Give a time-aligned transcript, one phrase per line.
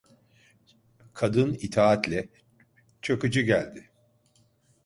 [1.13, 2.29] Kadın itaatle:-
[3.01, 3.89] Çakıcı geldi!